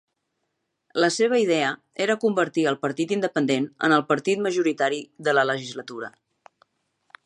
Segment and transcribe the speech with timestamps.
[1.03, 1.67] La seva idea
[2.07, 6.15] era convertir el Partit Independent en el partit majoritari de la legislatura.